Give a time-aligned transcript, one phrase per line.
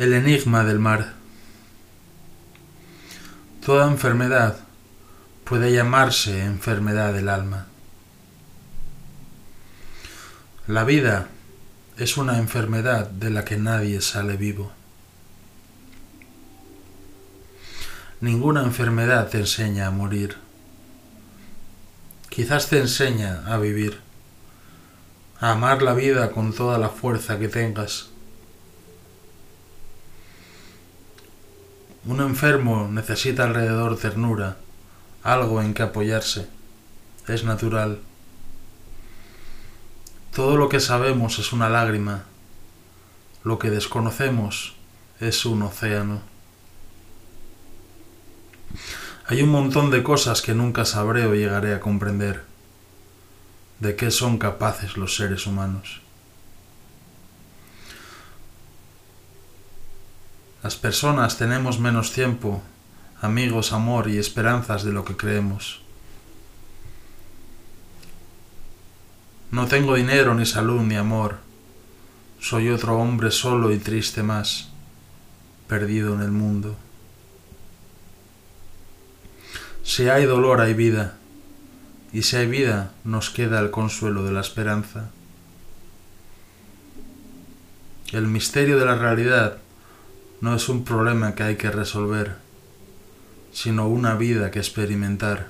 [0.00, 1.12] El enigma del mar.
[3.62, 4.56] Toda enfermedad
[5.44, 7.66] puede llamarse enfermedad del alma.
[10.66, 11.28] La vida
[11.98, 14.72] es una enfermedad de la que nadie sale vivo.
[18.22, 20.38] Ninguna enfermedad te enseña a morir.
[22.30, 24.00] Quizás te enseña a vivir,
[25.40, 28.08] a amar la vida con toda la fuerza que tengas
[32.06, 34.56] Un enfermo necesita alrededor ternura,
[35.22, 36.48] algo en que apoyarse.
[37.28, 37.98] Es natural.
[40.34, 42.24] Todo lo que sabemos es una lágrima.
[43.44, 44.76] Lo que desconocemos
[45.20, 46.22] es un océano.
[49.26, 52.44] Hay un montón de cosas que nunca sabré o llegaré a comprender.
[53.78, 56.00] ¿De qué son capaces los seres humanos?
[60.62, 62.62] Las personas tenemos menos tiempo,
[63.22, 65.80] amigos, amor y esperanzas de lo que creemos.
[69.50, 71.38] No tengo dinero, ni salud, ni amor.
[72.40, 74.68] Soy otro hombre solo y triste más,
[75.66, 76.76] perdido en el mundo.
[79.82, 81.16] Si hay dolor hay vida,
[82.12, 85.10] y si hay vida nos queda el consuelo de la esperanza.
[88.12, 89.58] El misterio de la realidad
[90.40, 92.36] no es un problema que hay que resolver,
[93.52, 95.48] sino una vida que experimentar.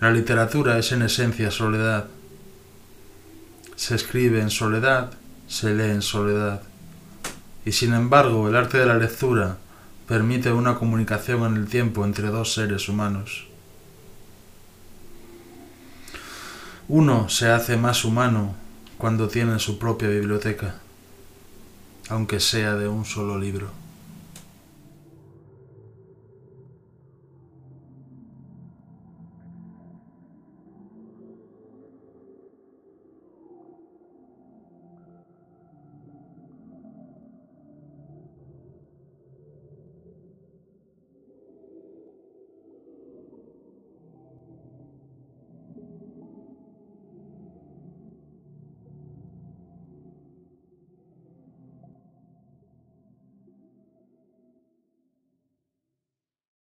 [0.00, 2.08] La literatura es en esencia soledad.
[3.76, 5.14] Se escribe en soledad,
[5.48, 6.62] se lee en soledad.
[7.64, 9.56] Y sin embargo, el arte de la lectura
[10.06, 13.46] permite una comunicación en el tiempo entre dos seres humanos.
[16.88, 18.54] Uno se hace más humano
[18.98, 20.83] cuando tiene su propia biblioteca
[22.08, 23.83] aunque sea de un solo libro.